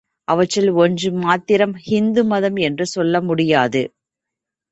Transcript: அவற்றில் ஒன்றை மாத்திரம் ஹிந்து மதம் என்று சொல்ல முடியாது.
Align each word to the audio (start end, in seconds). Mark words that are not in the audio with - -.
அவற்றில் 0.27 0.69
ஒன்றை 0.75 1.09
மாத்திரம் 1.19 1.75
ஹிந்து 1.83 2.23
மதம் 2.25 2.57
என்று 2.61 2.85
சொல்ல 2.87 3.21
முடியாது. 3.21 3.81